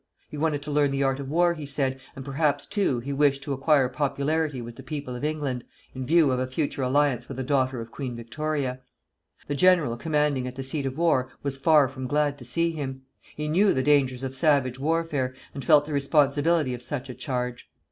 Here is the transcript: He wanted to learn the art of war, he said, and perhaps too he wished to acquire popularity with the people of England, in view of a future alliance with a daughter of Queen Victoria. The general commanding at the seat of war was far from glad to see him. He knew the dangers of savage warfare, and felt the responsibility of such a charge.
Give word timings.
He 0.31 0.35
wanted 0.35 0.63
to 0.63 0.71
learn 0.71 0.89
the 0.89 1.03
art 1.03 1.19
of 1.19 1.29
war, 1.29 1.53
he 1.53 1.67
said, 1.67 1.99
and 2.15 2.25
perhaps 2.25 2.65
too 2.65 3.01
he 3.01 3.13
wished 3.13 3.43
to 3.43 3.53
acquire 3.53 3.87
popularity 3.87 4.59
with 4.59 4.75
the 4.75 4.81
people 4.81 5.15
of 5.15 5.23
England, 5.23 5.63
in 5.93 6.07
view 6.07 6.31
of 6.31 6.39
a 6.39 6.47
future 6.47 6.81
alliance 6.81 7.29
with 7.29 7.37
a 7.37 7.43
daughter 7.43 7.79
of 7.79 7.91
Queen 7.91 8.15
Victoria. 8.15 8.79
The 9.47 9.53
general 9.53 9.97
commanding 9.97 10.47
at 10.47 10.55
the 10.55 10.63
seat 10.63 10.87
of 10.87 10.97
war 10.97 11.31
was 11.43 11.55
far 11.55 11.87
from 11.87 12.07
glad 12.07 12.39
to 12.39 12.45
see 12.45 12.71
him. 12.71 13.03
He 13.35 13.47
knew 13.47 13.73
the 13.75 13.83
dangers 13.83 14.23
of 14.23 14.35
savage 14.35 14.79
warfare, 14.79 15.35
and 15.53 15.63
felt 15.63 15.85
the 15.85 15.93
responsibility 15.93 16.73
of 16.73 16.81
such 16.81 17.07
a 17.07 17.13
charge. 17.13 17.69